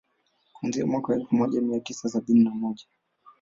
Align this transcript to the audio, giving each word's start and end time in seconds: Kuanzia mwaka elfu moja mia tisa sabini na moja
Kuanzia 0.53 0.85
mwaka 0.85 1.13
elfu 1.13 1.35
moja 1.35 1.61
mia 1.61 1.79
tisa 1.79 2.09
sabini 2.09 2.43
na 2.43 2.49
moja 2.51 2.85